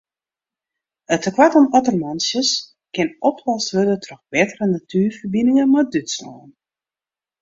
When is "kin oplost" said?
2.93-3.71